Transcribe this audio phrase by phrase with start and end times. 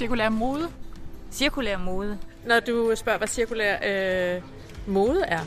[0.00, 0.68] cirkulær mode?
[1.32, 2.18] Cirkulær mode.
[2.46, 4.42] Når du spørger, hvad cirkulær øh,
[4.86, 5.40] mode er?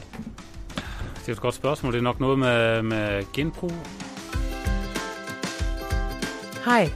[1.20, 1.94] Det er et godt spørgsmål.
[1.94, 3.72] Det er nok noget med, med genbrug.
[6.66, 6.90] Hej,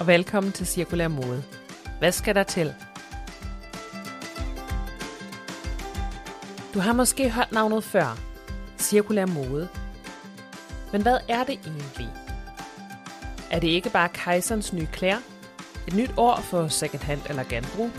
[0.00, 1.42] og velkommen til Cirkulær Mode.
[1.98, 2.74] Hvad skal der til?
[6.74, 8.18] Du har måske hørt navnet før.
[8.78, 9.68] Cirkulær mode.
[10.92, 12.08] Men hvad er det egentlig?
[13.50, 15.39] Er det ikke bare kejserens nye klæder?
[15.86, 17.90] Et nyt år for second hand eller genbrug?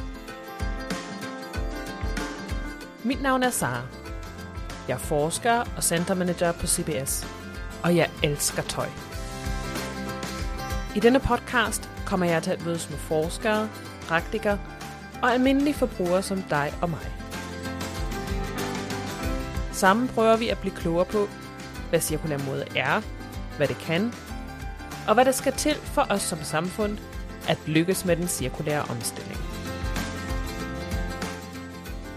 [3.04, 3.82] Mit navn er Sara.
[4.88, 7.28] Jeg er forsker og centermanager på CBS.
[7.84, 8.88] Og jeg elsker tøj.
[10.96, 13.70] I denne podcast kommer jeg til at mødes med forskere,
[14.08, 14.60] praktikere
[15.22, 17.08] og almindelige forbrugere som dig og mig.
[19.72, 21.28] Sammen prøver vi at blive klogere på,
[21.90, 23.02] hvad cirkulær mode er,
[23.58, 24.14] hvad det kan,
[25.08, 26.98] og hvad der skal til for os som samfund
[27.48, 29.38] at lykkes med den cirkulære omstilling.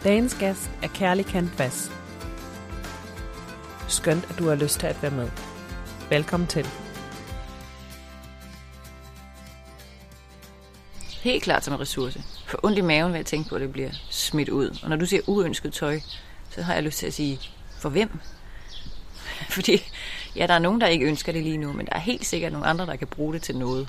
[0.04, 1.92] Dagens gæst er Kærlig Kant Vass.
[3.88, 5.30] Skønt, at du har lyst til at være med.
[6.10, 6.66] Velkommen til.
[11.22, 12.22] Helt klart som en ressource.
[12.46, 14.78] For ondt i maven ved at tænke på, at det bliver smidt ud.
[14.82, 16.00] Og når du siger uønsket tøj,
[16.50, 17.40] så har jeg lyst til at sige,
[17.78, 18.10] for hvem?
[19.56, 19.82] Fordi,
[20.36, 22.52] ja, der er nogen, der ikke ønsker det lige nu, men der er helt sikkert
[22.52, 23.88] nogle andre, der kan bruge det til noget.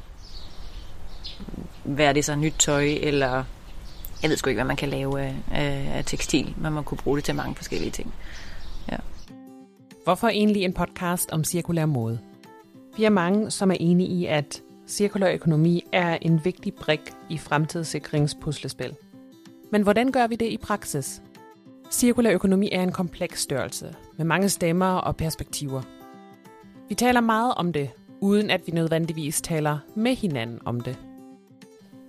[1.84, 3.44] Hvad er det så, nyt tøj, eller
[4.22, 6.98] jeg ved sgu ikke, hvad man kan lave af, af, af tekstil, men man kunne
[6.98, 8.14] bruge det til mange forskellige ting.
[8.92, 8.98] Ja.
[10.04, 12.20] Hvorfor egentlig en podcast om cirkulær mode?
[12.98, 17.38] Vi er mange, som er enige i, at cirkulær økonomi er en vigtig brik i
[17.38, 18.96] fremtidssikringspuslespil.
[19.72, 21.22] Men hvordan gør vi det i praksis?
[21.92, 25.82] Cirkulær økonomi er en kompleks størrelse med mange stemmer og perspektiver.
[26.90, 27.90] Vi taler meget om det,
[28.22, 30.98] uden at vi nødvendigvis taler med hinanden om det.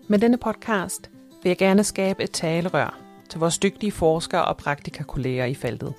[0.09, 1.11] Med denne podcast
[1.43, 5.95] vil jeg gerne skabe et talerør til vores dygtige forskere og praktikakolleger i feltet.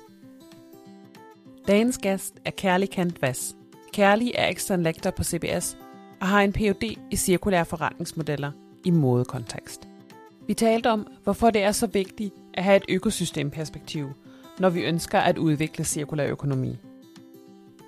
[1.66, 3.56] Dagens gæst er Kærlig Kant Vass.
[3.92, 5.76] Kærlig er ekstern lektor på CBS
[6.20, 6.96] og har en Ph.D.
[7.10, 8.52] i cirkulære forretningsmodeller
[8.84, 9.88] i modekontekst.
[10.46, 14.08] Vi talte om, hvorfor det er så vigtigt at have et økosystemperspektiv,
[14.58, 16.78] når vi ønsker at udvikle cirkulær økonomi.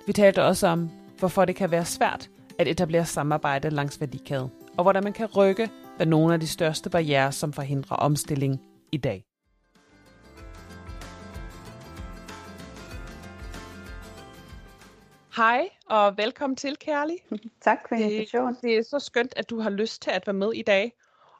[0.07, 2.29] Vi talte også om, hvorfor det kan være svært
[2.59, 5.69] at etablere samarbejde langs værdikæden, og hvordan man kan rykke
[6.01, 9.25] ved nogle af de største barriere, som forhindrer omstilling i dag.
[15.35, 17.17] Hej og velkommen til, Kærlig.
[17.61, 18.53] Tak for invitationen.
[18.53, 20.93] Det, det er så skønt, at du har lyst til at være med i dag.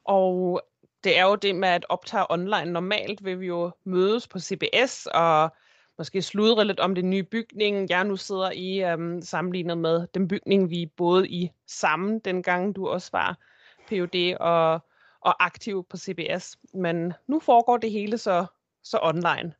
[0.03, 0.61] Og
[1.03, 2.71] det er jo det med at optage online.
[2.71, 5.50] Normalt vil vi jo mødes på CBS og
[5.97, 10.27] måske sludre lidt om den nye bygning, jeg nu sidder i, um, sammenlignet med den
[10.27, 13.38] bygning, vi boede i sammen, dengang du også var
[13.91, 14.79] PUD og,
[15.22, 16.57] og aktiv på CBS.
[16.74, 18.46] Men nu foregår det hele så,
[18.84, 19.53] så online.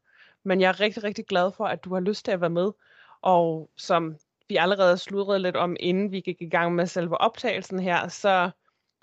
[0.44, 2.72] Men jeg er rigtig, rigtig glad for, at du har lyst til at være med.
[3.22, 4.16] Og som
[4.50, 8.52] vi allerede sludrede lidt om, inden vi gik i gang med selve optagelsen her, så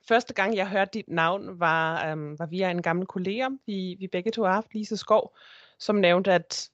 [0.08, 4.06] første gang, jeg hørte dit navn, var, øhm, var via en gammel kollega, vi, vi
[4.06, 5.36] begge to har haft, Lise Skov,
[5.78, 6.70] som nævnte, at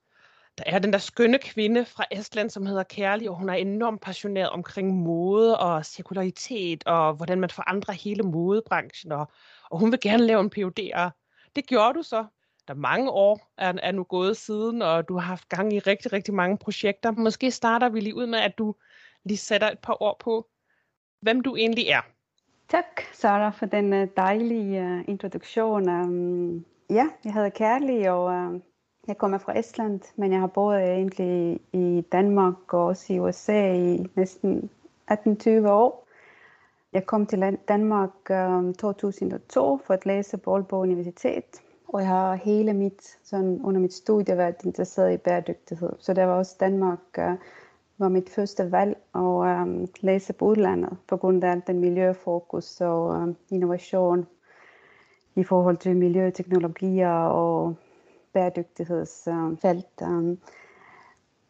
[0.59, 4.01] der er den der skønne kvinde fra Estland, som hedder Kærlig, og hun er enormt
[4.01, 9.31] passioneret omkring mode og cirkularitet, og hvordan man forandrer hele modebranchen, og,
[9.71, 11.11] og hun vil gerne lave en PhD,
[11.57, 12.25] det gjorde du så.
[12.69, 16.13] Der mange år er, er nu gået siden, og du har haft gang i rigtig,
[16.13, 17.11] rigtig mange projekter.
[17.11, 18.75] Måske starter vi lige ud med, at du
[19.25, 20.49] lige sætter et par ord på,
[21.21, 22.01] hvem du egentlig er.
[22.69, 25.89] Tak, Sara, for den øh, dejlige uh, introduktion.
[25.89, 28.61] Um, ja, jeg hedder Kærlig, og uh,
[29.07, 33.19] jeg kommer fra Estland, men jeg har boet øh, egentlig i Danmark og også i
[33.19, 34.71] USA i næsten
[35.11, 36.07] 18-20 år.
[36.93, 42.09] Jeg kom til Danmark øh, um, 2002 for at læse på Aalborg Universitet, og jeg
[42.09, 45.91] har hele mit, sådan under mit studie været interesseret i bæredygtighed.
[45.99, 47.35] Så det var også Danmark uh,
[47.99, 53.07] var mit første valg at um, læse på udlandet, på grund af den miljøfokus og
[53.07, 54.27] um, innovation
[55.35, 57.75] i forhold til miljøteknologier og
[58.35, 60.03] bæredygtighedsfelt.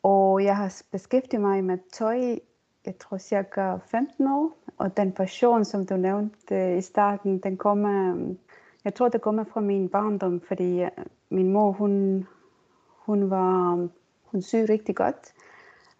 [0.02, 2.38] Og jeg har beskæftiget mig med tøj,
[2.86, 8.16] jeg tror cirka 15 år, og den passion, som du nævnte i starten, den kommer,
[8.84, 10.90] jeg tror, det kommer fra min barndom, fordi øh,
[11.30, 12.26] min mor, hun,
[12.86, 13.88] hun var,
[14.24, 15.34] hun syg rigtig godt.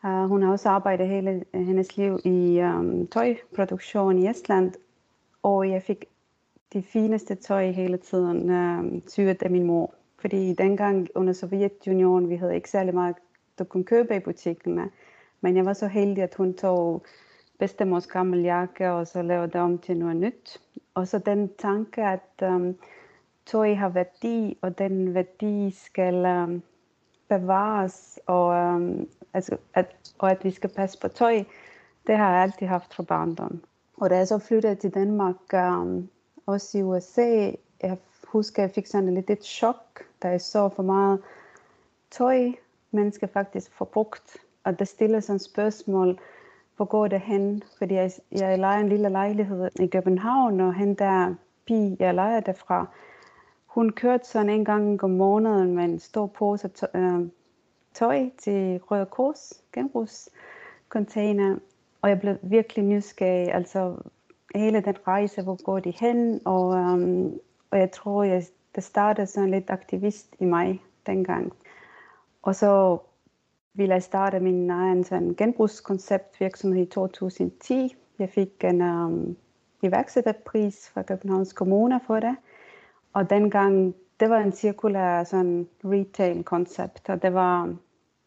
[0.04, 4.72] Uh, hun har også arbejdet hele øh, hendes liv i um, tøjproduktion i Estland,
[5.42, 6.04] og jeg fik
[6.72, 9.94] de fineste tøj hele tiden uh, syet af min mor.
[10.24, 13.16] Fordi dengang under Sovjetunionen, vi havde ikke særlig meget,
[13.58, 14.90] du kunne købe i butikkerne.
[15.40, 17.02] Men jeg var så heldig, at hun tog
[17.58, 20.60] bedstemors gammel jakke, og så lavede det om til noget nyt.
[20.94, 22.76] Og så den tanke, at øhm, um,
[23.46, 26.62] tøj har værdi, og den værdi skal um,
[27.28, 31.44] bevares, og, um, altså, at, og at vi skal passe på tøj,
[32.06, 33.62] det har jeg altid haft fra barndom.
[33.96, 36.08] Og da jeg så flyttede til Danmark, um,
[36.46, 37.50] også i USA,
[37.82, 37.98] jeg
[38.34, 41.20] husker, jeg fik sådan lidt et chok, da jeg så for meget
[42.10, 42.52] tøj,
[42.90, 44.36] mennesker faktisk får brugt.
[44.64, 46.18] Og der stiller sådan et spørgsmål,
[46.76, 47.62] hvor går det hen?
[47.78, 51.34] Fordi jeg, jeg leger en lille lejlighed i København, og han der
[51.66, 52.86] pige, jeg leger derfra,
[53.66, 57.20] hun kørte sådan en gang om måneden med en stor pose øh,
[57.94, 61.56] tøj, til Røde Kors, genbrugscontainer.
[62.02, 63.96] Og jeg blev virkelig nysgerrig, altså
[64.54, 67.40] hele den rejse, hvor går de hen, og, øhm,
[67.74, 68.42] og jeg tror, jeg,
[68.74, 71.52] det startede sådan lidt aktivist i mig dengang.
[72.42, 72.98] Og så
[73.74, 77.96] ville jeg starte min egen sådan, genbrugskoncept virksomhed i 2010.
[78.18, 79.36] Jeg fik en um,
[79.82, 82.36] iværksætterpris fra Københavns Kommune for det.
[83.12, 87.76] Og dengang, det var en cirkulær sådan, retail-koncept, og det var,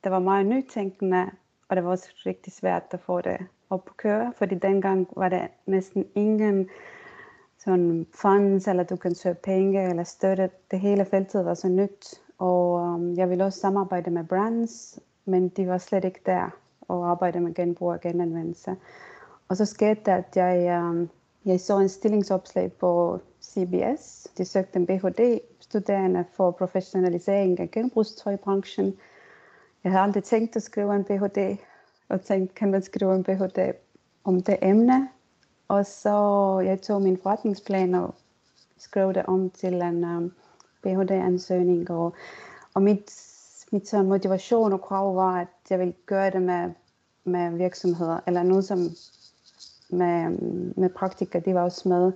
[0.04, 1.32] det var meget nytænkende,
[1.70, 3.38] og det var også rigtig svært at få det
[3.70, 6.70] op på køre, fordi dengang var det næsten ingen
[7.58, 10.50] sådan funds, eller du kan søge penge eller støtte.
[10.72, 15.50] Det hele feltet var så nyt, og um, jeg ville også samarbejde med brands, men
[15.50, 16.50] de var slet ikke der
[16.82, 18.76] og arbejde med genbrug og genanvendelse.
[19.48, 21.10] Og så skete det, at jeg, um,
[21.46, 24.28] jeg så en stillingsopslag på CBS.
[24.38, 28.94] De søgte en BHD-studerende for professionalisering af genbrugstøjbranchen.
[29.84, 31.58] Jeg havde aldrig tænkt at skrive en BHD,
[32.10, 33.74] og tænkte, kan man skrive en BHD
[34.24, 35.10] om det emne?
[35.68, 38.16] Og så jeg tog min forretningsplan og
[38.78, 40.32] skrev det om til en øhm, um,
[40.84, 41.90] Ph.D.-ansøgning.
[41.90, 42.14] Og,
[42.74, 43.12] og mit,
[43.72, 46.72] mit sådan motivation og krav var, at jeg ville gøre det med,
[47.24, 48.80] med virksomheder, eller noget som
[49.90, 50.30] med,
[50.78, 52.12] med praktikker, de var også med.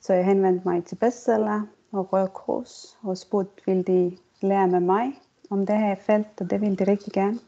[0.00, 1.62] Så jeg henvendte mig til bestseller
[1.92, 5.12] og Røde Kors og spurgte, vil de lære med mig
[5.50, 7.38] om det her felt, og det ville de rigtig gerne.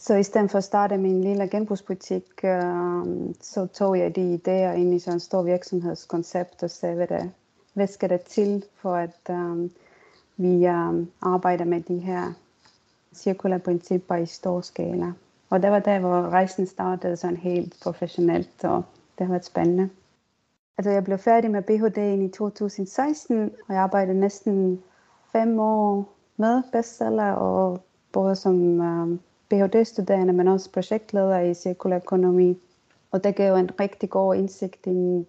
[0.00, 3.04] Så i stedet for at starte min lille genbrugsbutik, øh,
[3.40, 7.30] så tog jeg de idéer ind i sådan en stor virksomhedskoncept og sagde, hvad, det,
[7.74, 9.70] hvad skal der til for at øh,
[10.36, 12.32] vi øh, arbejder med de her
[13.14, 15.12] cirkulære principper i stor skala.
[15.50, 18.82] Og det var der, hvor rejsen startede sådan helt professionelt, og
[19.18, 19.90] det har været spændende.
[20.78, 24.82] Altså, jeg blev færdig med BHD i 2016, og jeg arbejdede næsten
[25.32, 27.80] fem år med bestseller, og
[28.12, 29.18] både som øh,
[29.50, 32.58] Ph.D.-studerende, men også projektleder i cirkulær økonomi.
[33.10, 35.26] Og det gav en rigtig god indsigt i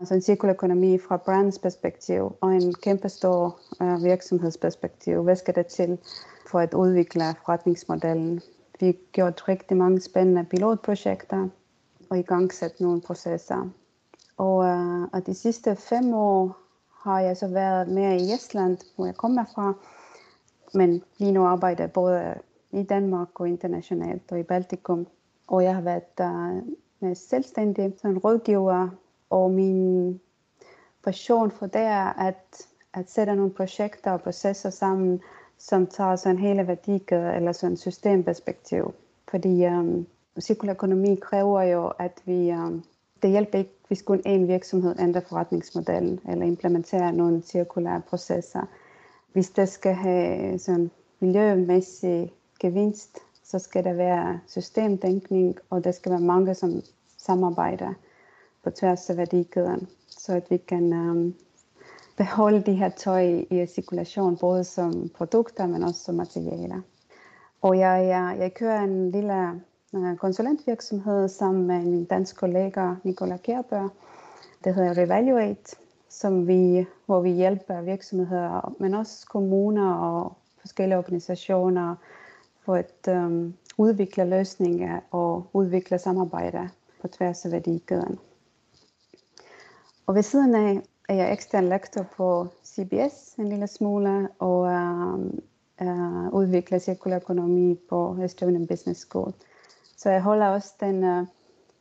[0.00, 5.22] altså en cirkulær økonomi fra brands perspektiv og en kæmpe stor uh, øh, virksomhedsperspektiv.
[5.22, 5.98] Hvad skal der til
[6.50, 8.40] for at udvikle forretningsmodellen?
[8.80, 11.48] Vi har gjort rigtig mange spændende pilotprojekter
[12.10, 13.68] og i gang sat nogle processer.
[14.36, 16.56] Og, uh, og de sidste fem år
[17.02, 19.74] har jeg så været mere i Estland, hvor jeg kommer fra.
[20.74, 22.34] Men lige nu arbejder jeg både
[22.72, 25.06] i Danmark og internationalt og i Baltikum.
[25.46, 26.62] Og jeg har været
[27.00, 28.88] uh, selvstændig som rådgiver,
[29.30, 30.20] og min
[31.04, 35.20] passion for det er at, at sætte nogle projekter og processer sammen,
[35.58, 38.94] som tager sådan hele værdikæde eller sådan systemperspektiv.
[39.30, 40.06] Fordi um,
[40.40, 42.84] cirkulær økonomi kræver jo, at vi, um,
[43.22, 48.62] det hjælper ikke, hvis kun én virksomhed ændrer forretningsmodellen eller implementerer nogle cirkulære processer.
[49.32, 56.12] Hvis det skal have sådan miljømæssig gevinst, så skal der være systemtænkning, og der skal
[56.12, 56.82] være mange, som
[57.16, 57.94] samarbejder
[58.64, 61.34] på tværs af værdikæden, så at vi kan um,
[62.16, 66.80] beholde de her tøj i cirkulation, både som produkter, men også som materialer.
[67.62, 69.60] Og jeg, jeg, jeg kører en lille
[69.94, 73.88] eh, konsulentvirksomhed sammen med min dansk kollega Nicola Kjærbør.
[74.64, 75.76] Det hedder Revaluate,
[76.08, 81.94] som vi, hvor vi hjælper virksomheder, men også kommuner og forskellige organisationer
[82.68, 86.68] for at um, udvikle løsninger og udvikle samarbejde
[87.00, 88.18] på tværs af værdikæden.
[90.06, 95.40] Og ved siden af er jeg ekstern lektor på CBS en lille smule, og um,
[95.80, 99.32] uh, udvikler cirkulær økonomi på Estonian Business School.
[99.96, 101.26] Så jeg holder også den, uh,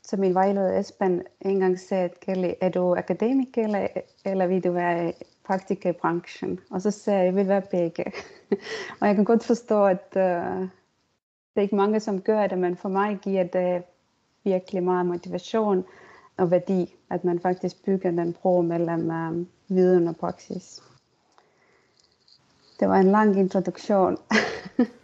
[0.04, 3.88] som min vejleder Esben engang sagde, Kelly, er du akademiker, eller,
[4.26, 5.14] eller vil du være
[5.48, 6.60] praktiker i branchen?
[6.70, 8.06] Og så sagde jeg, jeg vil være begge.
[9.00, 10.62] og jeg kan godt forstå, at uh,
[11.54, 13.84] det er ikke mange, som gør det, men for mig giver det
[14.44, 15.86] virkelig meget motivation
[16.38, 20.84] og værdi, at man faktisk bygger den bro mellem um, viden og praksis.
[22.80, 24.18] Det var en lang introduktion.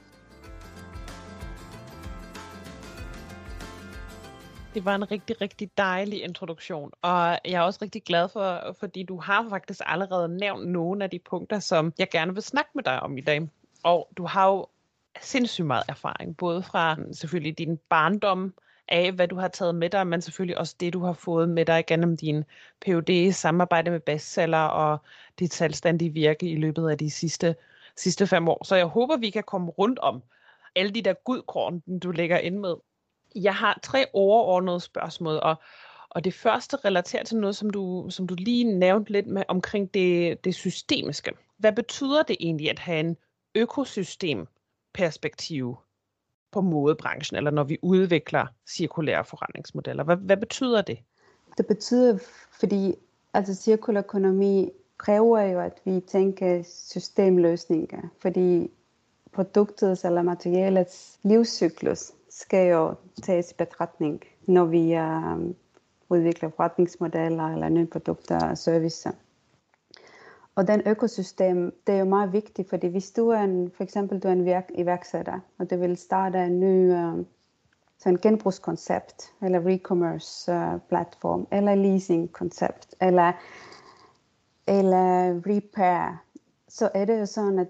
[4.73, 9.03] Det var en rigtig, rigtig dejlig introduktion, og jeg er også rigtig glad for, fordi
[9.03, 12.83] du har faktisk allerede nævnt nogle af de punkter, som jeg gerne vil snakke med
[12.83, 13.49] dig om i dag.
[13.83, 14.67] Og du har jo
[15.21, 18.53] sindssygt meget erfaring, både fra mm, selvfølgelig din barndom,
[18.87, 21.65] af, hvad du har taget med dig, men selvfølgelig også det, du har fået med
[21.65, 22.43] dig gennem din
[22.81, 24.97] PhD, samarbejde med bestseller og
[25.39, 27.55] dit selvstændige virke i løbet af de sidste,
[27.95, 28.63] sidste fem år.
[28.63, 30.23] Så jeg håber, vi kan komme rundt om
[30.75, 32.75] alle de der gudkorn, du lægger ind med.
[33.35, 35.55] Jeg har tre overordnede spørgsmål, og,
[36.09, 39.93] og det første relaterer til noget, som du, som du lige nævnte lidt med omkring
[39.93, 41.31] det, det systemiske.
[41.57, 43.17] Hvad betyder det egentlig at have en
[43.55, 45.77] økosystemperspektiv
[46.51, 50.03] på modebranchen, eller når vi udvikler cirkulære forretningsmodeller?
[50.03, 50.99] Hvad, hvad betyder det?
[51.57, 52.17] Det betyder,
[52.59, 52.95] fordi
[53.33, 58.71] altså cirkulær økonomi kræver jo, at vi tænker systemløsninger, fordi
[59.33, 65.55] produktets eller materialets livscyklus skal jo tages i betragtning, når vi uh,
[66.09, 69.11] udvikler forretningsmodeller eller nye produkter og servicer.
[70.55, 74.19] Og den økosystem, det er jo meget vigtigt, fordi hvis du er en, for eksempel
[74.19, 77.25] du er en virk, iværksætter, og du vil starte en ny uh,
[77.99, 83.31] sådan genbrugskoncept, eller recommerce uh, platform, eller leasing-koncept, eller,
[84.67, 86.23] eller repair,
[86.67, 87.69] så er det jo sådan, at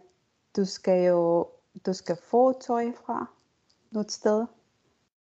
[0.55, 1.48] du skal jo
[1.86, 3.33] du skal få tøj fra
[3.93, 4.45] noget sted,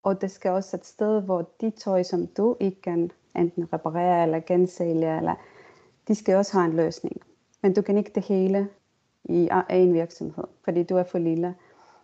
[0.03, 4.23] og det skal også et sted, hvor de tøj, som du ikke kan enten reparere
[4.23, 5.35] eller gensælge, eller,
[6.09, 7.23] de skal også have en løsning.
[7.63, 8.69] Men du kan ikke det hele
[9.25, 11.55] i en virksomhed, fordi du er for lille.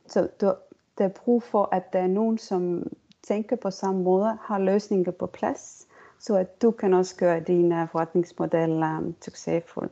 [0.06, 0.54] Så du,
[0.99, 2.82] der er brug for, at der er nogen, som
[3.23, 5.87] tænker på samme måde, har løsninger på plads,
[6.18, 9.90] så at du kan også gøre dine forretningsmodeller um, succesfulde.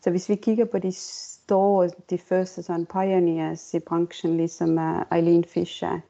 [0.00, 0.92] Så hvis vi kigger på de
[1.44, 6.00] står de første sådan pioneers i branchen, ligesom uh, Eileen Fisher,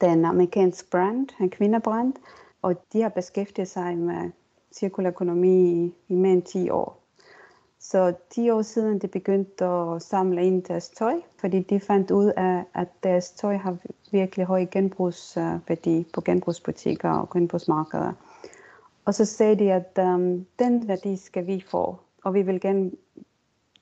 [0.00, 2.14] den amerikansk brand, en kvindebrand,
[2.62, 4.30] og de har beskæftiget sig med
[4.74, 6.98] cirkulær økonomi i, i mere end 10 år.
[7.80, 12.32] Så 10 år siden, de begyndte at samle ind deres tøj, fordi de fandt ud
[12.36, 13.76] af, at deres tøj har
[14.12, 18.12] virkelig høj genbrugsværdi uh, på genbrugsbutikker og genbrugsmarkeder.
[19.04, 22.90] Og så sagde de, at um, den værdi skal vi få, og vi vil gerne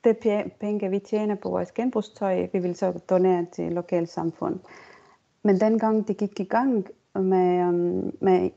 [0.07, 4.59] det penge, vi tjener på vores genbrugstøj, vi vil så donere til lokalsamfund.
[5.43, 8.49] Men dengang det gik i gang med, um, med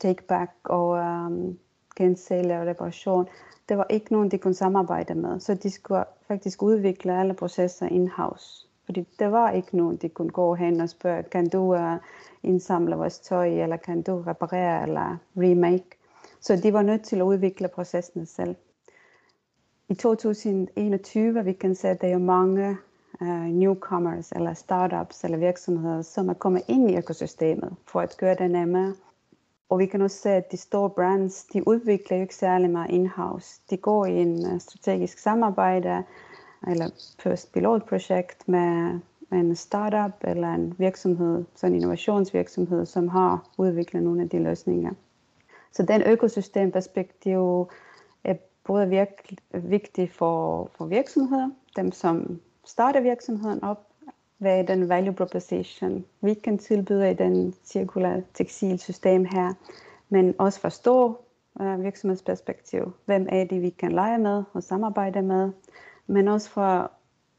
[0.00, 1.58] take-back og øhm, um,
[1.96, 3.28] gensælge og reparation,
[3.68, 5.40] der var ikke nogen, de kunne samarbejde med.
[5.40, 8.68] Så de skulle faktisk udvikle alle processer in-house.
[8.84, 11.96] Fordi der var ikke nogen, de kunne gå hen og spørge, kan du uh,
[12.42, 15.98] indsamle vores tøj, eller kan du reparere eller remake?
[16.40, 18.56] Så de var nødt til at udvikle processerne selv.
[19.88, 22.76] I 2021 vi kan se, at der er mange
[23.20, 28.34] uh, newcomers eller startups eller virksomheder, som er kommet ind i økosystemet for at gøre
[28.34, 28.94] det nemmere.
[29.68, 32.90] Og vi kan også se, at de store brands, de udvikler jo ikke særlig meget
[32.90, 33.60] in-house.
[33.70, 36.04] De går i en øh, strategisk samarbejde
[36.66, 39.00] eller først pilotprojekt med
[39.32, 44.92] en startup eller en virksomhed, sådan en innovationsvirksomhed, som har udviklet nogle af de løsninger.
[45.72, 47.68] Så den økosystemperspektiv
[48.64, 53.86] både virkelig vigtigt for, for virksomheder, dem som starter virksomheden op,
[54.38, 59.52] hvad er den value proposition, vi kan tilbyde i den cirkulære tekstilsystem her,
[60.08, 61.18] men også forstå
[61.60, 62.92] uh, virksomhedsperspektiv.
[63.04, 65.50] Hvem er det, vi kan lege med og samarbejde med,
[66.06, 66.90] men også for,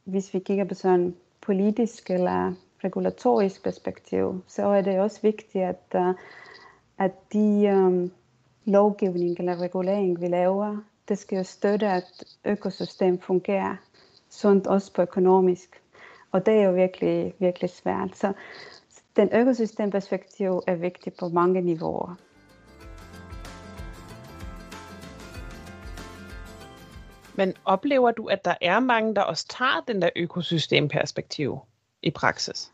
[0.03, 2.53] hvis vi kigger på sådan politisk eller
[2.83, 6.13] regulatorisk perspektiv, så er det også vigtigt, at, uh,
[6.97, 8.11] at de um,
[8.65, 10.77] lovgivning eller regulering, vi laver,
[11.07, 13.75] det skal jo støtte, at økosystem fungerer
[14.29, 15.81] sundt også på økonomisk.
[16.31, 18.17] Og det er jo virkelig, virkelig svært.
[18.17, 18.33] Så
[19.15, 22.15] den økosystemperspektiv er vigtig på mange niveauer.
[27.37, 31.59] Men oplever du, at der er mange, der også tager den der økosystemperspektiv
[32.01, 32.71] i praksis?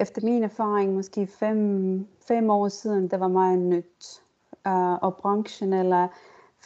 [0.00, 4.22] Efter min erfaring, måske fem, fem år siden, det var meget nyt.
[4.66, 6.08] Uh, og branchen eller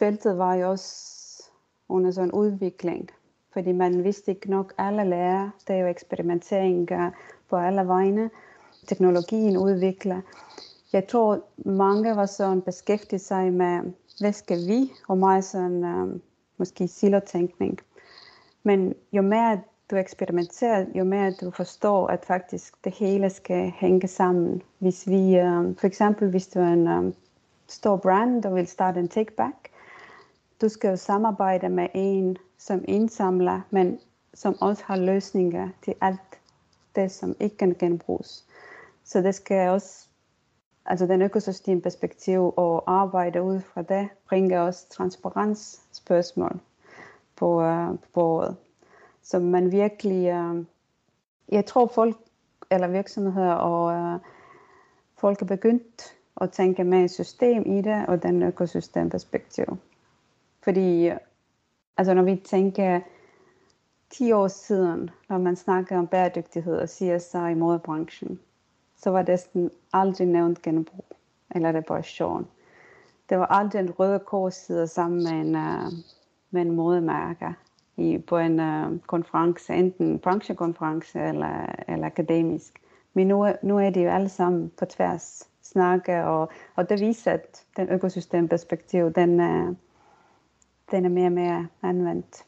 [0.01, 1.43] feltet var jo også
[1.89, 3.09] under sådan udvikling,
[3.53, 5.49] fordi man vidste ikke nok alle lærer.
[5.67, 6.89] Der er jo eksperimentering
[7.49, 8.29] på alle vegne.
[8.87, 10.21] Teknologien udvikler.
[10.93, 16.19] Jeg tror, mange var sådan beskæftiget sig med, hvad skal vi, og meget sådan, uh,
[16.57, 17.79] måske silotænkning.
[18.63, 24.07] Men jo mere du eksperimenterer, jo mere du forstår, at faktisk det hele skal hænge
[24.07, 24.61] sammen.
[24.79, 27.13] Hvis vi, uh, for eksempel, hvis du er en um,
[27.67, 29.70] stor brand, og vil starte en take-back,
[30.61, 33.99] du skal jo samarbejde med en, som indsamler, men
[34.33, 36.39] som også har løsninger til alt
[36.95, 38.45] det, som ikke kan genbruges.
[39.03, 40.07] Så det skal også
[40.85, 46.59] altså den økosystemperspektiv og arbejde ud fra det, bringer også transparensspørgsmål
[47.35, 48.55] på, uh, på bordet.
[49.21, 50.65] Så man virkelig, uh,
[51.49, 52.17] jeg tror folk,
[52.71, 54.19] eller virksomheder og uh,
[55.17, 59.77] folk er begyndt at tænke med system i det, og den økosystemperspektiv.
[60.63, 61.11] Fordi
[61.97, 62.99] altså når vi tænker
[64.09, 68.39] 10 år siden, når man snakker om bæredygtighed og CSR i modebranchen,
[68.97, 71.05] så var det sådan aldrig nævnt genbrug
[71.55, 72.47] eller reparation.
[73.29, 75.93] Det var aldrig en røde kors sidder sammen med en, uh,
[76.51, 77.53] med en modemærke
[77.97, 82.81] i, på en uh, konference, enten branchekonference eller, eller akademisk.
[83.13, 87.31] Men nu, nu er det jo alle sammen på tværs snakke, og, og det viser,
[87.31, 89.75] at den økosystemperspektiv, den, uh,
[90.91, 92.45] den er mere og mere anvendt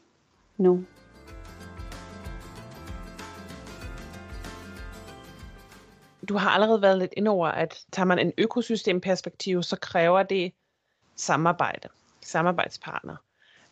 [0.56, 0.84] nu.
[6.28, 10.52] Du har allerede været lidt ind over, at tager man en økosystemperspektiv, så kræver det
[11.16, 11.88] samarbejde,
[12.22, 13.16] samarbejdspartner.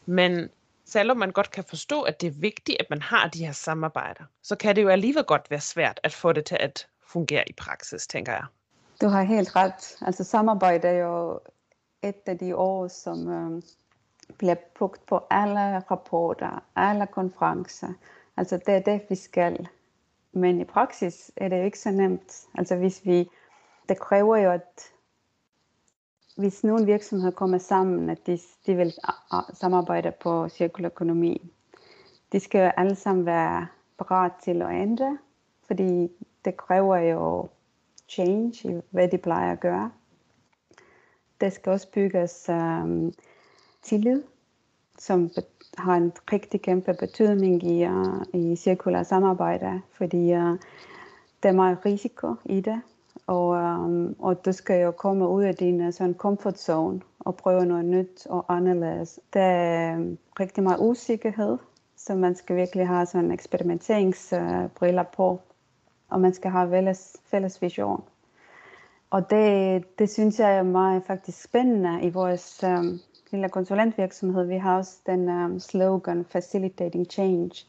[0.07, 0.49] Men
[0.85, 4.25] selvom man godt kan forstå, at det er vigtigt, at man har de her samarbejder,
[4.43, 7.53] så kan det jo alligevel godt være svært at få det til at fungere i
[7.53, 8.45] praksis, tænker jeg.
[9.01, 9.97] Du har helt ret.
[10.01, 11.41] Altså samarbejde er jo
[12.03, 13.63] et af de ord, som øh,
[14.39, 17.93] bliver brugt på alle rapporter, alle konferencer.
[18.37, 19.69] Altså det er det, vi skal.
[20.33, 22.47] Men i praksis er det jo ikke så nemt.
[22.55, 23.29] Altså hvis vi,
[23.89, 24.93] det kræver jo, at
[26.37, 28.95] hvis nogle virksomheder kommer sammen, at de, de vil
[29.55, 31.53] samarbejde på cirkulær økonomi,
[32.33, 33.67] de skal jo alle sammen være
[33.99, 35.19] parat til at ændre,
[35.67, 36.09] fordi
[36.45, 37.49] det kræver jo
[38.09, 39.93] change i, hvad de plejer at gøre.
[41.41, 43.13] Det skal også bygges um,
[43.83, 44.23] tillid,
[44.99, 45.31] som
[45.79, 50.59] har en rigtig kæmpe betydning i, uh, i cirkulær samarbejde, fordi uh,
[51.43, 52.81] der er meget risiko i det,
[53.27, 57.67] og, um, og du skal jo komme ud af din sådan comfort zone og prøve
[57.67, 59.21] noget nyt og anderledes.
[59.33, 61.59] Der er um, rigtig meget usikkerhed,
[61.97, 65.41] så man skal virkelig have sådan eksperimenteringsbriller uh, på,
[66.09, 68.03] og man skal have fælles, fælles vision.
[69.11, 73.01] Og det, det synes jeg er meget faktisk spændende i vores um,
[73.33, 74.45] lille konsulentvirksomhed.
[74.45, 77.67] Vi har også den um, slogan Facilitating Change.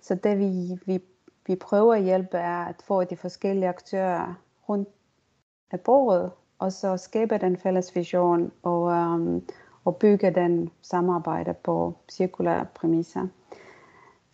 [0.00, 1.00] Så det vi, vi,
[1.46, 4.34] vi prøver at hjælpe er at få de forskellige aktører
[4.68, 4.88] rundt
[5.70, 9.42] af bordet, og så skabe den fælles vision og, um,
[9.84, 13.26] og bygge den samarbejde på cirkulære præmisser.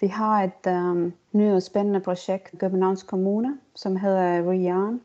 [0.01, 5.01] Vi har et um, nyt og spændende projekt i Københavns Kommune, som hedder REARN,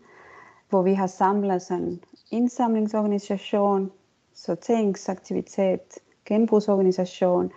[0.70, 3.92] hvor vi har samlet sådan en indsamlingsorganisation,
[4.36, 7.52] sorteringsaktivitet, genbrugsorganisation,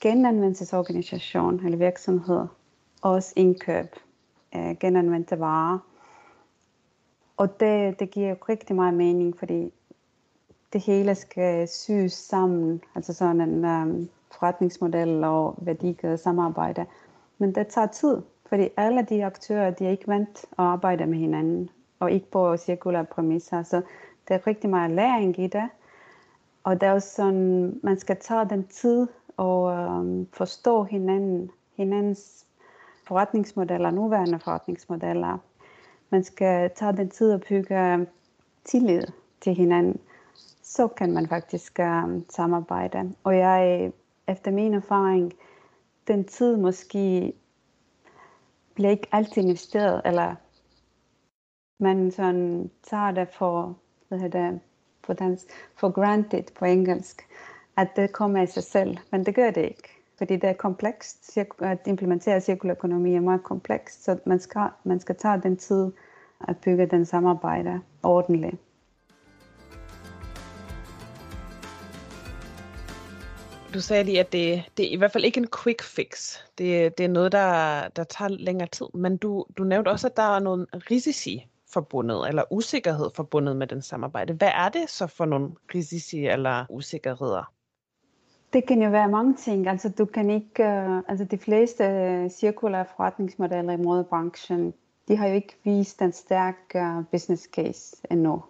[0.00, 2.46] genanvendelsesorganisation eller virksomhed,
[3.02, 3.96] og også indkøb
[4.52, 5.78] af genanvendte varer.
[7.36, 9.72] Og det, det giver jo rigtig meget mening, fordi
[10.72, 16.86] det hele skal syes sammen, altså sådan en um, forretningsmodel og værdikæde samarbejde.
[17.38, 21.18] Men det tager tid, fordi alle de aktører, de er ikke vant at arbejde med
[21.18, 23.62] hinanden, og ikke på cirkulære præmisser.
[23.62, 23.82] Så
[24.28, 25.68] der er rigtig meget læring i det.
[26.68, 32.46] Og det er også sådan, man skal tage den tid og øh, forstå hinanden, hinandens
[33.06, 35.38] forretningsmodeller, nuværende forretningsmodeller.
[36.10, 38.06] Man skal tage den tid og bygge øhm,
[38.64, 39.02] tillid
[39.40, 40.00] til hinanden.
[40.62, 43.14] Så kan man faktisk øh, samarbejde.
[43.24, 43.92] Og jeg,
[44.26, 45.32] efter min erfaring,
[46.08, 47.32] den tid måske
[48.74, 50.34] bliver ikke altid investeret, eller
[51.80, 53.78] man sådan tager det for,
[54.08, 54.60] hvad hedder det,
[55.08, 55.44] på dansk,
[55.76, 57.22] for granted på engelsk,
[57.76, 59.88] at det kommer af sig selv, men det gør det ikke.
[60.18, 61.38] Fordi det er komplekst.
[61.58, 65.92] At implementere cirkulær økonomi er meget komplekst, så man skal, man skal tage den tid
[66.48, 68.56] at bygge den samarbejde ordentligt.
[73.74, 76.38] Du sagde lige, at det, det er i hvert fald ikke en quick fix.
[76.58, 78.86] Det, det er noget, der, der tager længere tid.
[78.94, 83.66] Men du, du nævnte også, at der er nogle risici forbundet, eller usikkerhed forbundet med
[83.66, 84.32] den samarbejde.
[84.32, 87.52] Hvad er det så for nogle risici eller usikkerheder?
[88.52, 89.68] Det kan jo være mange ting.
[89.68, 94.74] Altså, du kan ikke, uh, altså de fleste øh, cirkulære forretningsmodeller i modebranchen,
[95.08, 98.42] de har jo ikke vist en stærk uh, øh, business case endnu.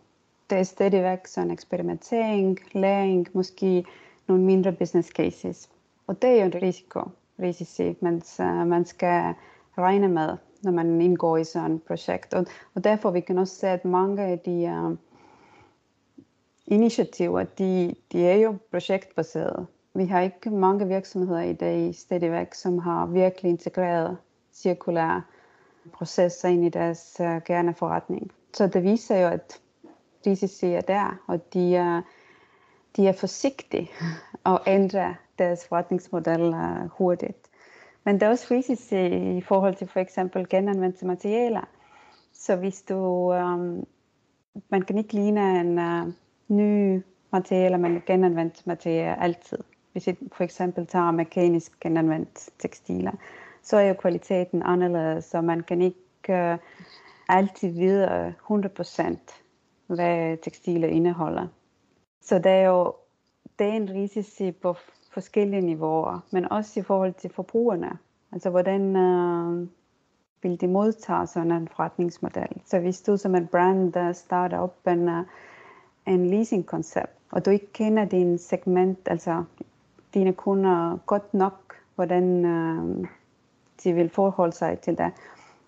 [0.50, 3.84] Det er stadigvæk sådan eksperimentering, læring, måske
[4.26, 5.70] nogle mindre business cases.
[6.06, 7.00] Og det er jo en risiko,
[7.42, 9.34] risici, man, uh, man skal
[9.78, 12.34] regne med når man indgår i sådan et projekt.
[12.34, 14.96] Og, og derfor vi kan også se, at mange af de uh,
[16.66, 19.66] initiativer, de, de er jo projektbaserede.
[19.94, 24.16] Vi har ikke mange virksomheder i dag stadigvæk, som har virkelig integreret
[24.52, 25.22] cirkulære
[25.92, 28.32] processer ind i deres øh, uh, gerne forretning.
[28.54, 29.60] Så det viser jo, at
[30.26, 32.02] risici er der, og de er,
[32.96, 33.90] de er forsigtige
[34.44, 37.47] og ændrer deres forretningsmodel øh, hurtigt.
[38.08, 41.68] Men der er også risici i forhold til for eksempel genanvendte materialer.
[42.32, 42.96] Så hvis du,
[43.34, 43.86] um,
[44.68, 46.12] man kan ikke ligne en uh,
[46.48, 49.58] ny materialer, men genanvendt materialer altid.
[49.92, 53.12] Hvis jeg for eksempel tager mekanisk genanvendt tekstiler,
[53.62, 56.58] så er jo kvaliteten anderledes, så man kan ikke uh,
[57.28, 59.16] altid vide øh, 100%
[59.86, 61.46] hvad tekstiler indeholder.
[62.20, 62.94] Så det er jo
[63.58, 64.76] det er en risici på
[65.10, 67.98] forskellige niveauer, men også i forhold til forbrugerne.
[68.32, 69.68] Altså hvordan øh,
[70.42, 72.60] vil de modtage sådan en forretningsmodel?
[72.66, 75.24] Så hvis du som en brand øh, starter op en, uh,
[76.06, 79.44] en leasingkoncept, og du ikke kender din segment, altså
[80.14, 83.06] dine kunder godt nok, hvordan øh,
[83.84, 85.12] de vil forholde sig til det,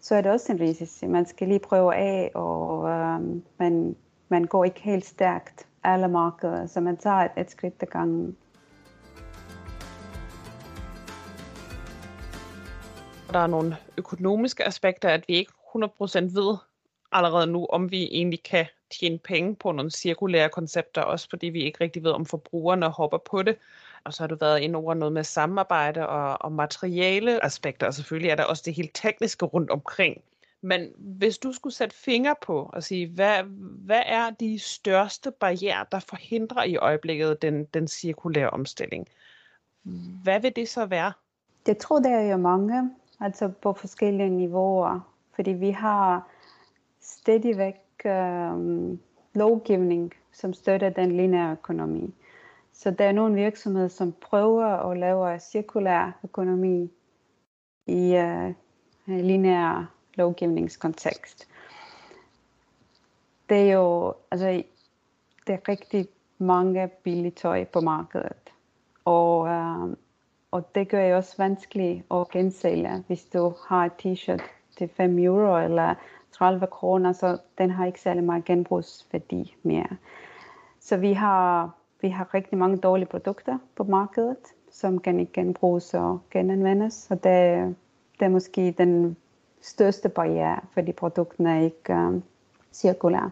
[0.00, 1.06] så er det også en risici.
[1.06, 3.20] Man skal lige prøve af, og øh,
[3.58, 3.96] man,
[4.28, 8.36] man går ikke helt stærkt alle markeder, så man tager et, et skridt ad gangen.
[13.32, 15.84] Der er nogle økonomiske aspekter, at vi ikke 100%
[16.18, 16.56] ved
[17.12, 18.66] allerede nu, om vi egentlig kan
[19.00, 23.18] tjene penge på nogle cirkulære koncepter, også fordi vi ikke rigtig ved, om forbrugerne hopper
[23.18, 23.56] på det.
[24.04, 27.94] Og så har du været ind over noget med samarbejde og, og materiale aspekter, og
[27.94, 30.22] selvfølgelig er der også det helt tekniske rundt omkring.
[30.62, 33.42] Men hvis du skulle sætte fingre på og sige, hvad,
[33.86, 39.08] hvad er de største barriere, der forhindrer i øjeblikket den, den cirkulære omstilling?
[40.22, 41.12] Hvad vil det så være?
[41.66, 42.90] Jeg tror, der er jo mange,
[43.20, 45.00] altså på forskellige niveauer,
[45.34, 46.28] fordi vi har
[47.00, 48.98] stadigvæk øh,
[49.34, 52.14] lovgivning, som støtter den lineære økonomi.
[52.72, 56.90] Så der er nogle virksomheder, som prøver at lave cirkulær økonomi
[57.86, 58.48] i øh,
[59.08, 61.48] øh, lineær lovgivningskontekst.
[63.48, 64.62] Det er jo, altså,
[65.46, 68.52] det er rigtig mange billige tøj på markedet.
[69.04, 69.96] Og, øh,
[70.50, 74.42] og det gør det også vanskeligt at gensælge, hvis du har et t-shirt
[74.78, 75.94] til 5 euro eller
[76.32, 79.96] 30 kroner, så den har ikke særlig meget genbrugsværdi mere.
[80.80, 84.36] Så vi har, vi har rigtig mange dårlige produkter på markedet,
[84.70, 87.10] som kan ikke genbruges og genanvendes.
[87.10, 87.76] Og det,
[88.18, 89.16] det er måske den
[89.60, 92.22] største barriere, fordi produkterne er ikke øh, um,
[92.72, 93.30] cirkulære.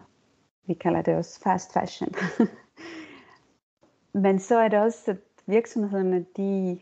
[0.67, 2.09] Vi kalder det også fast fashion.
[4.23, 6.79] Men så er det også, at virksomhederne, de,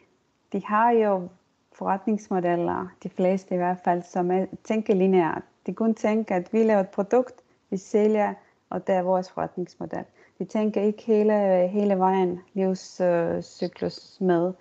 [0.54, 1.28] de har jo
[1.74, 5.44] forretningsmodeller, de fleste i hvert fald, som er, tænker lineært.
[5.66, 8.34] De kun tænker, at vi laver et produkt, vi sælger,
[8.70, 10.04] og det er vores forretningsmodel.
[10.40, 14.54] De tænker ikke hele, hele vejen livscyklus øh, med.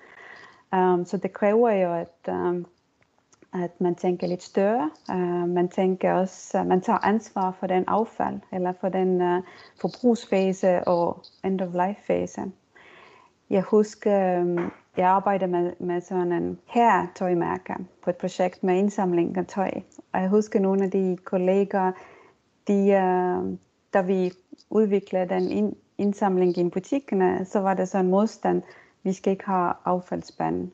[0.72, 2.66] Um, så det kræver jo, at um,
[3.52, 4.90] at man tænker lidt større.
[5.08, 9.42] Uh, man tænker også, at man tager ansvar for den affald, eller for den uh,
[9.80, 12.42] forbrugsfase og end-of-life-fase.
[13.50, 18.78] Jeg husker, um, jeg arbejder med, med sådan en her tøjmærke på et projekt med
[18.78, 19.70] indsamling af tøj.
[20.12, 21.92] Og jeg husker nogle af de kolleger,
[22.68, 23.58] de, uh,
[23.94, 24.32] da vi
[24.70, 28.62] udviklede den ind, indsamling i butikkerne, øh, så var der sådan en modstand,
[29.02, 30.70] vi skal ikke have affaldsspand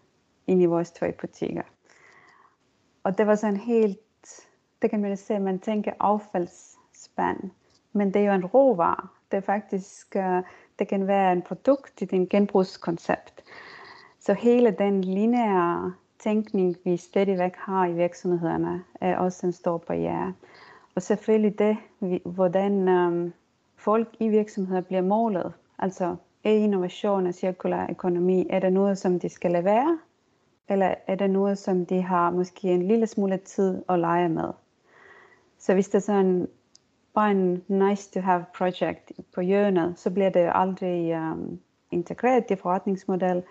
[0.47, 1.63] ind i vores tøjbutikker.
[3.05, 3.99] Og det var sådan helt,
[4.83, 7.51] det kan man se, man tænker affaldsspand,
[7.93, 9.09] men det er jo en råvare.
[9.31, 10.43] Det er faktisk, uh,
[10.79, 13.43] det kan være en produkt i din genbrugskoncept.
[14.25, 20.35] Så hele den lineære tænkning, vi stadigvæk har i virksomhederne, er også en stor barriere.
[20.95, 21.77] Og selvfølgelig det,
[22.25, 23.33] hvordan um,
[23.77, 25.53] folk i virksomheder bliver målet.
[25.79, 29.99] Altså, er innovation og cirkulær økonomi, er det noget, som de skal lade være,
[30.69, 34.53] eller er det noget, som de har måske en lille smule tid at lege med?
[35.59, 36.49] Så hvis det er sådan
[37.15, 42.57] bare en nice to have project på hjørnet, så bliver det aldrig um, integreret i
[42.57, 43.43] forretningsmodel.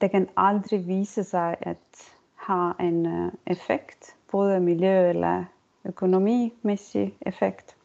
[0.00, 5.44] Det kan aldrig vise sig at have en uh, effekt, både miljø- eller
[5.84, 7.76] økonomimæssig effekt,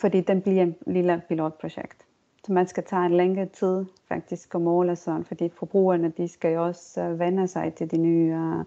[0.00, 2.06] fordi den bliver en lille pilotprojekt.
[2.44, 6.52] Så man skal tage en længere tid faktisk at måle sådan, fordi forbrugerne de skal
[6.52, 8.64] jo også øh, uh, vende sig til de nye uh,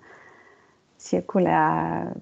[0.99, 2.13] cirkulære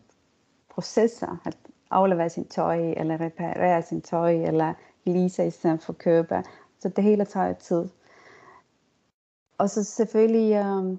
[0.69, 1.57] processer, at
[1.91, 4.73] aflevere sin tøj, eller reparere sin tøj, eller
[5.05, 6.43] lease i stedet for købe.
[6.79, 7.89] Så det hele tager tid.
[9.61, 10.97] Og så selvfølgelig øh,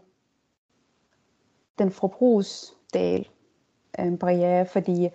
[1.79, 3.29] den forbrugsdel
[3.95, 5.11] er en barriere, fordi øh,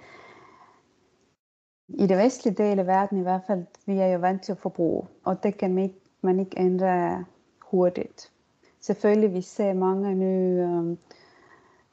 [1.90, 4.58] i det vestlige del af verden i hvert fald, vi er jo vant til at
[4.58, 7.26] forbruge, og det kan man ikke, man ikke ændre
[7.62, 8.32] hurtigt.
[8.80, 10.98] Selvfølgelig vi ser mange nye øh,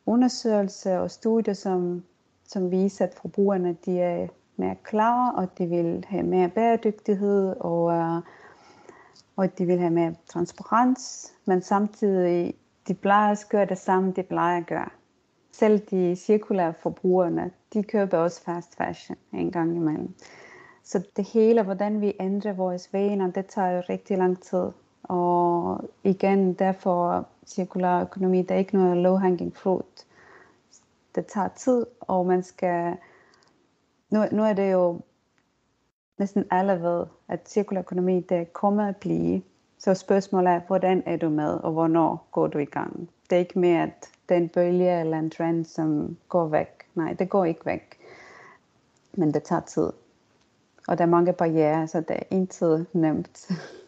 [0.07, 2.05] undersøgelser og studier, som,
[2.45, 7.93] som viser, at forbrugerne de er mere klar, og de vil have mere bæredygtighed, og,
[7.93, 8.23] øh,
[9.37, 12.55] og de vil have mere transparens, men samtidig,
[12.89, 14.89] de plejer at gøre det samme, de plejer at gøre.
[15.53, 20.15] Selv de cirkulære forbrugerne, de køber også fast fashion en gang imellem.
[20.85, 24.71] Så det hele, hvordan vi ændrer vores vaner, det tager jo rigtig lang tid.
[25.03, 30.07] Og igen, derfor cirkulær økonomi, der er ikke noget low-hanging fruit.
[31.15, 32.97] Det tager tid, og man skal...
[34.11, 35.01] Nu, nu er det jo
[36.19, 39.43] næsten alle ved, at cirkulær økonomi, det kommer at blive.
[39.79, 43.11] Så spørgsmålet er, hvordan er du med, og hvornår går du i gang?
[43.31, 46.69] Det er ikke mere, at det er en bølge eller en trend, som går væk.
[46.95, 47.99] Nej, det går ikke væk.
[49.13, 49.93] Men det tager tid.
[50.89, 53.51] Og der er mange barriere, så det er intet nemt.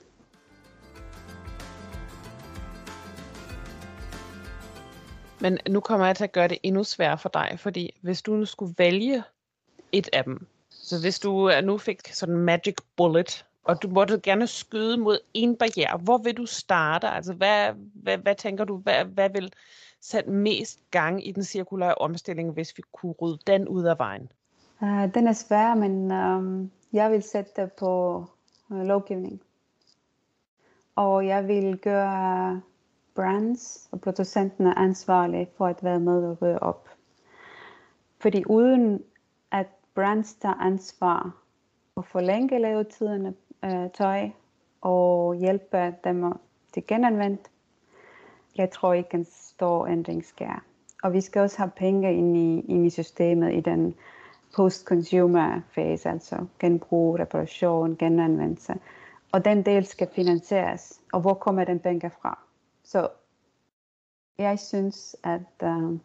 [5.41, 8.35] Men nu kommer jeg til at gøre det endnu sværere for dig, fordi hvis du
[8.35, 9.23] nu skulle vælge
[9.93, 10.47] et af dem,
[10.87, 14.97] så hvis du øh, nu fik sådan en magic bullet, og du måtte gerne skyde
[14.97, 17.09] mod en barriere, hvor vil du starte?
[17.09, 19.53] Altså, hvad, hvad, hvad tænker du, hvad, hvad vil
[20.01, 24.33] sætte mest gang i den cirkulære omstilling, hvis vi kunne rydde den ud af vejen?
[24.81, 28.25] Uh, den er svær, men um, jeg vil sætte det på
[28.71, 29.41] uh, lovgivning.
[30.97, 32.63] Og jeg vil gøre
[33.15, 36.89] brands og producenterne ansvarlige for at være med og rydde op.
[38.21, 39.03] Fordi uden
[39.97, 41.31] brands tager ansvar
[41.95, 44.31] og forlænge levetiderne øh, tøj
[44.81, 46.33] og hjælpe dem
[46.75, 47.51] til genanvendt,
[48.57, 50.65] jeg tror ikke en stor ændring sker.
[51.03, 53.95] Og vi skal også have penge ind i, ind i systemet i den
[54.57, 58.75] post-consumer fase, altså genbrug, reparation, genanvendelse.
[59.33, 61.01] Og den del skal finansieres.
[61.13, 62.39] Og hvor kommer den penge fra?
[62.85, 63.09] Så
[64.39, 65.99] jeg synes, at uh,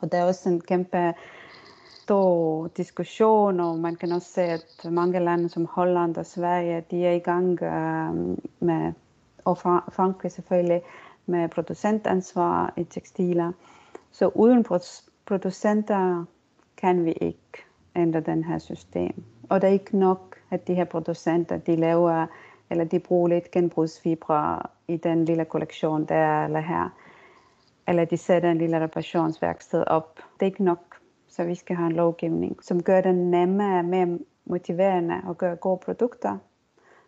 [0.00, 1.14] og der er også en kæmpe
[2.08, 7.06] stor diskussion, og man kan også se, at mange lande som Holland og Sverige, de
[7.06, 8.14] er i gang øh,
[8.60, 8.92] med,
[9.44, 9.58] og
[9.92, 10.82] Frankrig selvfølgelig,
[11.26, 13.52] med producentansvar i tekstiler.
[14.10, 14.64] Så uden
[15.26, 16.24] producenter
[16.76, 17.64] kan vi ikke
[17.96, 19.24] ændre den her system.
[19.48, 22.26] Og det er ikke nok, at de her producenter, de laver,
[22.70, 26.88] eller de bruger lidt genbrugsfibre i den lille kollektion der eller her.
[27.88, 30.16] Eller de sætter en lille reparationsværksted op.
[30.16, 30.97] Det er ikke nok,
[31.28, 35.78] så vi skal have en lovgivning, som gør det nemmere, mere motiverende at gøre gode
[35.78, 36.38] produkter,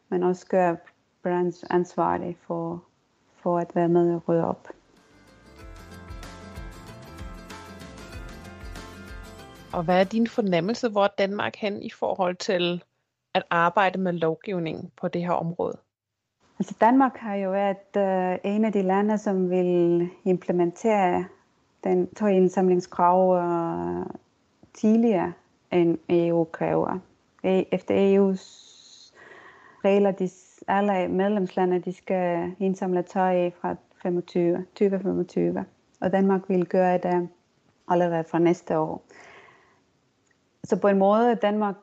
[0.08, 0.76] men også gør
[1.22, 2.84] brands ansvarlige for,
[3.36, 4.68] for at være med og rydde op.
[9.72, 12.82] Og hvad er din fornemmelse, hvor Danmark hen i forhold til
[13.34, 15.78] at arbejde med lovgivning på det her område?
[16.58, 21.24] Altså Danmark har jo været uh, en af de lande, som vil implementere
[21.84, 24.06] den tøjindsamlingskrav uh, øh,
[24.74, 25.32] tidligere
[25.72, 26.98] end EU kræver.
[27.44, 28.70] E, efter EU's
[29.84, 30.28] regler, de,
[30.68, 35.64] alle medlemslande, de skal indsamle tøj fra 25, 2025.
[36.00, 37.28] Og Danmark vil gøre det
[37.88, 39.02] allerede fra næste år.
[40.64, 41.76] Så på en måde, Danmark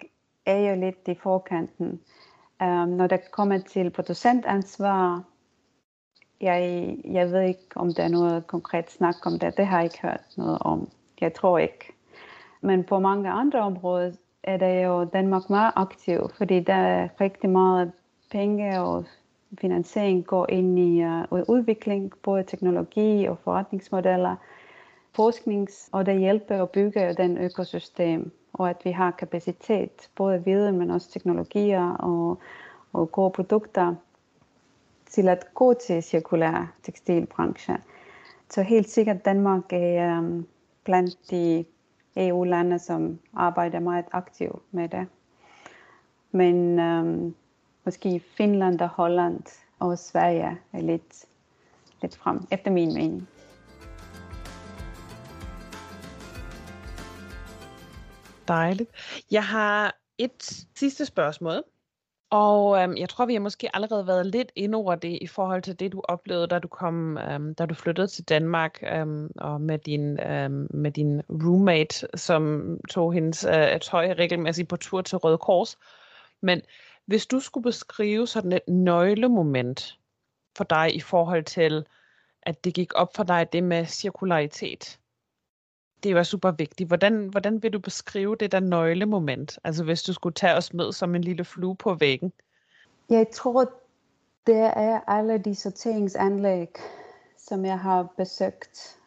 [0.46, 2.00] er jo lidt i forkanten.
[2.62, 5.24] Um, når det kommer til producentansvar,
[6.42, 9.58] jeg, jeg ved ikke, om der er noget konkret snak om det.
[9.58, 10.90] Det har jeg ikke hørt noget om.
[11.22, 11.94] Jeg tror ikke.
[12.62, 14.12] Men på mange andre områder
[14.44, 17.92] er der jo Danmark meget aktiv, fordi der er rigtig meget
[18.32, 19.06] penge og
[19.62, 24.36] finansiering går ind i uh, udvikling, både teknologi og forretningsmodeller,
[25.16, 30.78] forsknings, og det hjælper at bygge den økosystem og at vi har kapacitet, både viden,
[30.78, 32.38] men også teknologier og,
[32.94, 33.96] og gode produkter
[35.10, 37.78] til at gå til cirkulær tekstilbranche.
[38.50, 40.48] Så helt sikkert Danmark er um,
[40.84, 41.66] blandt de
[42.18, 45.08] EU-lande, som arbejder meget aktivt med det.
[46.32, 47.36] Men um,
[47.86, 49.44] måske Finland og Holland
[49.80, 51.26] og Sverige er lidt,
[52.02, 53.28] lidt frem, efter min mening.
[58.48, 58.90] Dejligt.
[59.32, 61.64] Jeg har et sidste spørgsmål.
[62.30, 65.62] Og øhm, jeg tror, vi har måske allerede været lidt ind over det i forhold
[65.62, 69.62] til det, du oplevede, da du kom, øhm, da du flyttede til Danmark øhm, og
[69.62, 75.18] med din, øhm, med din roommate, som tog hendes øh, tøj regelmæssigt på tur til
[75.18, 75.78] Røde Kors.
[76.42, 76.62] Men
[77.06, 79.98] hvis du skulle beskrive sådan et nøglemoment
[80.58, 81.86] for dig i forhold til,
[82.42, 85.00] at det gik op for dig det med cirkularitet,
[86.04, 86.88] det var super vigtigt.
[86.88, 89.60] Hvordan, hvordan vil du beskrive det der nøglemoment?
[89.64, 92.34] Altså hvis du skulle tage os med som en lille flue på væggen.
[93.10, 93.72] Jeg tror,
[94.48, 96.70] det er alle de sorteringsanlæg,
[97.38, 98.98] som jeg har besøgt.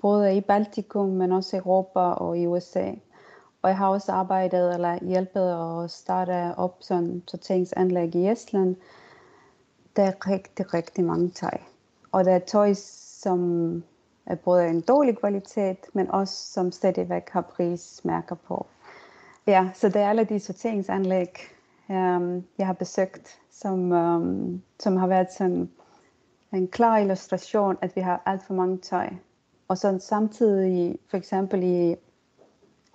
[0.00, 2.92] Både i Baltikum, men også i Europa og i USA.
[3.62, 8.76] Og jeg har også arbejdet eller hjulpet at starte op sådan sorteringsanlæg i Estland.
[9.96, 11.58] Der er rigtig, rigtig mange tøj.
[12.12, 12.74] Og der er tøj,
[13.22, 13.82] som
[14.26, 18.66] af både en dårlig kvalitet, men også som stadigvæk har prismærker på.
[19.46, 21.38] Ja, så det er alle de sorteringsanlæg,
[21.88, 25.70] um, jeg har besøgt, som, um, som har været sådan
[26.52, 29.08] en klar illustration, at vi har alt for mange tøj.
[29.68, 31.96] Og så samtidig, for eksempel i,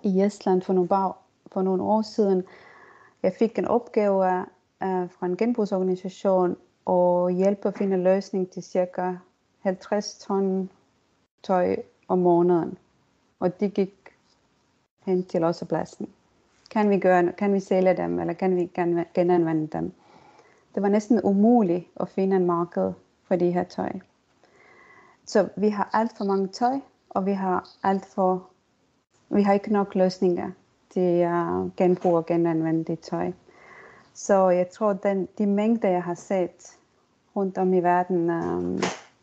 [0.02, 1.12] i Estland for nogle, bag,
[1.52, 2.42] for nogle år siden,
[3.22, 4.16] jeg fik en opgave
[4.80, 9.14] uh, fra en genbrugsorganisation og hjælpe at finde en løsning til cirka
[9.60, 10.70] 50 ton
[11.42, 11.76] tøj
[12.08, 12.78] om måneden.
[13.40, 13.94] Og de gik
[15.06, 16.08] hen til også pladsen.
[16.70, 18.70] Kan vi, gøre, kan vi sælge dem, eller kan vi
[19.14, 19.92] genanvende dem?
[20.74, 22.92] Det var næsten umuligt at finde en marked
[23.24, 23.92] for de her tøj.
[25.26, 28.48] Så vi har alt for mange tøj, og vi har alt for,
[29.28, 30.50] vi har ikke nok løsninger
[30.90, 33.32] til at genbruge og genanvende tøj.
[34.14, 36.78] Så jeg tror, den, de mængder, jeg har set
[37.36, 38.80] rundt om i verden, um,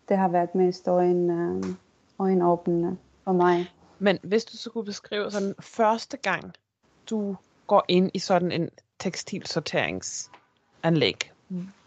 [0.09, 1.77] det har været mest øjen, um,
[2.19, 3.71] øjenåbnende for mig.
[3.99, 6.53] Men hvis du så kunne beskrive sådan første gang,
[7.09, 7.35] du
[7.67, 11.31] går ind i sådan en tekstilsorteringsanlæg,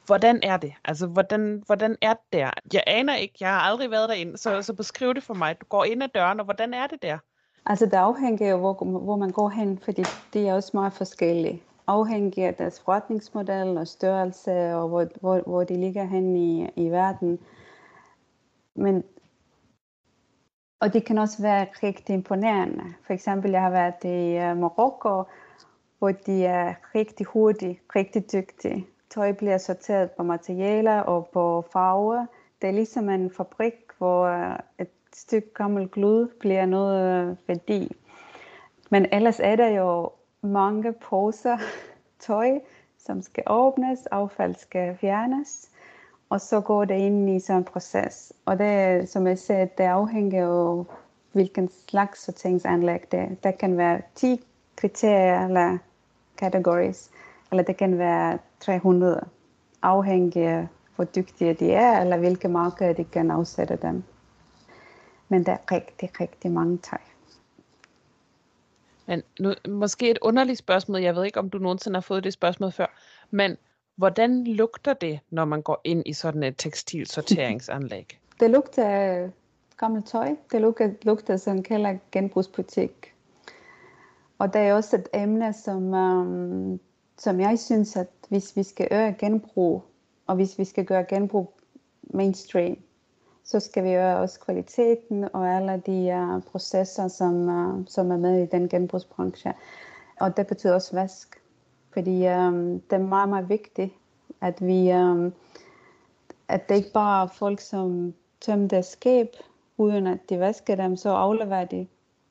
[0.07, 0.73] hvordan er det?
[0.85, 2.51] Altså, hvordan, hvordan er det der?
[2.73, 5.61] Jeg aner ikke, jeg har aldrig været derinde, så, så beskriv det for mig.
[5.61, 7.19] Du går ind ad døren, og hvordan er det der?
[7.66, 11.62] Altså, det afhænger jo, hvor, hvor man går hen, fordi det er også meget forskellige.
[11.87, 16.88] Afhængig af deres forretningsmodel og størrelse, og hvor, hvor, hvor de ligger hen i, i
[16.88, 17.38] verden.
[18.75, 19.05] Men
[20.81, 22.85] og det kan også være rigtig imponerende.
[23.07, 25.25] For eksempel, jeg har været i øh, Marokko,
[25.99, 28.87] hvor de er rigtig hurtige, rigtig dygtige.
[29.11, 32.27] Tøj bliver sorteret på materialer og på farver.
[32.62, 37.97] Det er ligesom en fabrik, hvor øh, et stykke gammel glud bliver noget øh, værdi.
[38.90, 40.11] Men ellers er der jo
[40.43, 41.59] mange poser
[42.27, 42.61] tøj,
[42.99, 45.69] som skal åbnes, affald skal fjernes
[46.31, 48.33] og så går det ind i sådan en proces.
[48.45, 50.85] Og det, som jeg sagde, det afhænger af,
[51.33, 53.29] hvilken slags sorteringsanlæg det er.
[53.43, 54.40] Der kan være 10
[54.77, 55.79] kriterier eller
[56.37, 57.11] categories,
[57.51, 59.25] eller det kan være 300,
[59.83, 60.66] afhængig af,
[60.97, 64.03] hvor dygtige de er, eller hvilke markeder de kan afsætte dem.
[65.29, 67.01] Men der er rigtig, rigtig mange tegn.
[69.07, 72.33] Men nu, måske et underligt spørgsmål, jeg ved ikke, om du nogensinde har fået det
[72.33, 72.87] spørgsmål før,
[73.31, 73.57] men
[74.01, 78.19] Hvordan lugter det, når man går ind i sådan et tekstilsorteringsanlæg?
[78.41, 79.31] Det lugter af
[79.77, 80.37] gammelt tøj.
[80.53, 83.15] Det lugter, lugter som kalder genbrugsbutik.
[84.39, 86.81] Og det er også et emne, som, um,
[87.19, 89.85] som jeg synes, at hvis vi skal øge genbrug,
[90.27, 91.53] og hvis vi skal gøre genbrug
[92.03, 92.77] mainstream,
[93.45, 98.17] så skal vi øge også kvaliteten og alle de uh, processer, som, uh, som er
[98.17, 99.53] med i den genbrugsbranche.
[100.21, 101.39] Og det betyder også vask.
[101.92, 102.53] Fordi øh,
[102.90, 103.92] det er meget, meget vigtigt,
[104.40, 105.33] at vi, øh,
[106.48, 109.29] at det ikke bare er folk, som tømmer deres skab,
[109.79, 111.87] uden at de vasker dem, så afleverer de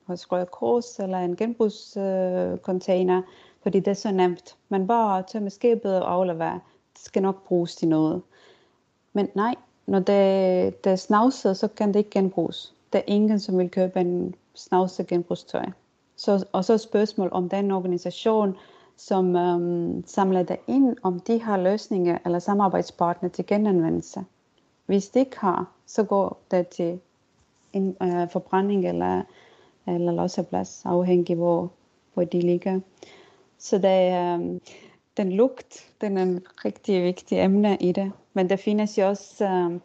[0.06, 3.24] hos Røde Kors eller en genbrugscontainer, øh,
[3.63, 4.58] fordi det er så nemt.
[4.69, 6.60] Man bare tømmer skabet og afleverer.
[6.93, 8.22] Det skal nok bruges til noget.
[9.13, 12.74] Men nej, når det, det er snavset, så kan det ikke genbruges.
[12.93, 15.65] Der er ingen, som vil købe en snavset genbrugstøj.
[16.15, 18.58] Så, og så er spørgsmål om den organisation,
[19.00, 24.26] som øhm, samler dig ind, om de har løsninger eller samarbejdspartner til genanvendelse.
[24.86, 27.00] Hvis de ikke har, så går det til
[27.74, 29.22] en øh, forbrænding eller,
[29.88, 31.72] eller losseplads, afhængig hvor,
[32.14, 32.80] hvor de ligger.
[33.58, 34.60] Så det øh,
[35.18, 38.12] den lugt, den er en rigtig vigtig emne i det.
[38.34, 39.80] Men der findes jo også øh,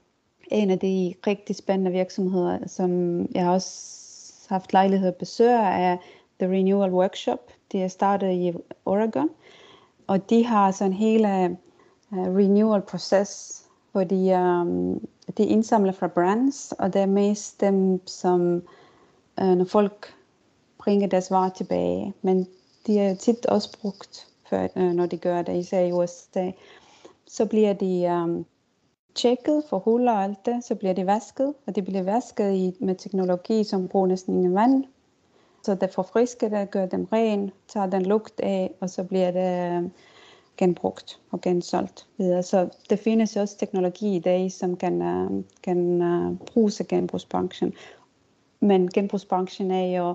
[0.51, 5.97] en af de rigtig spændende virksomheder, som jeg har også haft lejlighed at besøge, er
[6.41, 7.41] The Renewal Workshop.
[7.73, 8.53] De er startet i
[8.85, 9.31] Oregon,
[10.07, 11.51] og de har sådan en hele øh,
[12.11, 18.63] uh, renewal-proces, hvor de, um, de indsamler fra brands, og det er mest dem, som
[19.41, 20.15] uh, når folk
[20.79, 22.15] bringer deres varer tilbage.
[22.23, 22.47] Men
[22.87, 26.51] de er tit også brugt, for, uh, når de gør det, især i USA.
[27.27, 28.47] Så bliver de um,
[29.15, 32.77] tjekket for huller og alt det, så bliver de vasket, og de bliver vasket i,
[32.81, 34.85] med teknologi, som bruger næsten ingen vand,
[35.65, 39.77] så det forfrisker det, gør dem ren, tager den lugt af, og så bliver det
[39.77, 39.91] øh,
[40.57, 42.43] genbrugt og gensolgt videre.
[42.43, 45.31] Så det findes også teknologi i dag, som kan, øh,
[45.63, 47.73] kan øh, bruges af genbrugsbranchen.
[48.61, 50.15] Men genbrugsbranchen er jo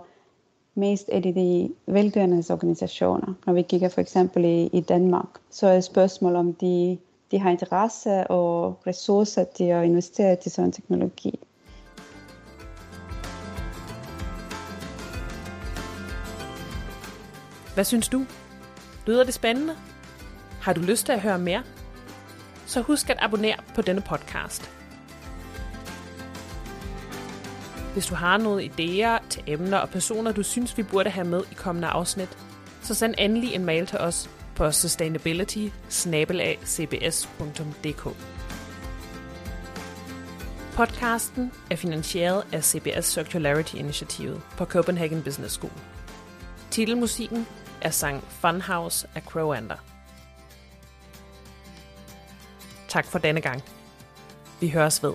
[0.76, 3.34] mest af de velgørenhedsorganisationer.
[3.46, 6.98] Når vi kigger for eksempel i, i Danmark, så er det spørgsmål om de,
[7.32, 11.40] de har interesse og ressourcer til at investere i sådan teknologi.
[17.74, 18.26] Hvad synes du?
[19.08, 19.76] Lyder det spændende?
[20.62, 21.64] Har du lyst til at høre mere?
[22.66, 24.72] Så husk at abonnere på denne podcast.
[27.94, 31.44] Hvis du har nogle idéer til emner og personer, du synes, vi burde have med
[31.52, 32.38] i kommende afsnit,
[32.82, 35.68] så send endelig en mail til os på sustainability
[40.76, 45.74] Podcasten er finansieret af CBS Circularity Initiativet på Copenhagen Business School.
[46.72, 47.48] Titelmusikken
[47.82, 49.76] er sang Funhouse af Crowander.
[52.88, 53.64] Tak for denne gang.
[54.60, 55.14] Vi høres ved.